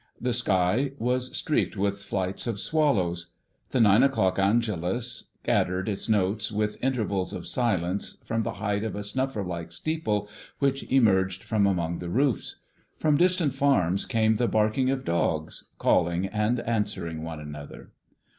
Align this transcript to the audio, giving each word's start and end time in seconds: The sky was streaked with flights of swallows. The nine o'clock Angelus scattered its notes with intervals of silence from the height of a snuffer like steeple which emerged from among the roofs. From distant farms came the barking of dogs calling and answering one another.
The 0.19 0.33
sky 0.33 0.93
was 0.97 1.37
streaked 1.37 1.77
with 1.77 1.99
flights 2.01 2.47
of 2.47 2.59
swallows. 2.59 3.27
The 3.69 3.79
nine 3.79 4.01
o'clock 4.01 4.39
Angelus 4.39 5.25
scattered 5.43 5.87
its 5.87 6.09
notes 6.09 6.51
with 6.51 6.83
intervals 6.83 7.33
of 7.33 7.45
silence 7.45 8.17
from 8.25 8.41
the 8.41 8.53
height 8.53 8.83
of 8.83 8.95
a 8.95 9.03
snuffer 9.03 9.43
like 9.43 9.71
steeple 9.71 10.27
which 10.57 10.91
emerged 10.91 11.43
from 11.43 11.67
among 11.67 11.99
the 11.99 12.09
roofs. 12.09 12.61
From 12.97 13.15
distant 13.15 13.53
farms 13.53 14.07
came 14.07 14.33
the 14.37 14.47
barking 14.47 14.89
of 14.89 15.05
dogs 15.05 15.69
calling 15.77 16.25
and 16.25 16.61
answering 16.61 17.21
one 17.21 17.39
another. 17.39 17.91